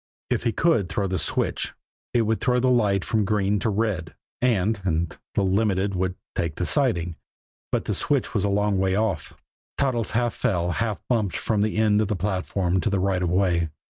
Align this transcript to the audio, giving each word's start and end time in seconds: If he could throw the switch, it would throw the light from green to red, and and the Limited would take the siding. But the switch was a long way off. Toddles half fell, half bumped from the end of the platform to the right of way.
If 0.31 0.45
he 0.45 0.51
could 0.51 0.89
throw 0.89 1.05
the 1.05 1.19
switch, 1.19 1.75
it 2.11 2.23
would 2.23 2.41
throw 2.41 2.59
the 2.59 2.71
light 2.71 3.05
from 3.05 3.23
green 3.23 3.59
to 3.59 3.69
red, 3.69 4.15
and 4.41 4.81
and 4.83 5.15
the 5.35 5.43
Limited 5.43 5.93
would 5.93 6.15
take 6.33 6.55
the 6.55 6.65
siding. 6.65 7.17
But 7.71 7.85
the 7.85 7.93
switch 7.93 8.33
was 8.33 8.43
a 8.43 8.49
long 8.49 8.79
way 8.79 8.95
off. 8.95 9.35
Toddles 9.77 10.09
half 10.17 10.33
fell, 10.33 10.71
half 10.71 10.99
bumped 11.07 11.37
from 11.37 11.61
the 11.61 11.75
end 11.77 12.01
of 12.01 12.07
the 12.07 12.15
platform 12.15 12.79
to 12.81 12.89
the 12.89 12.97
right 12.99 13.21
of 13.21 13.29
way. 13.29 13.69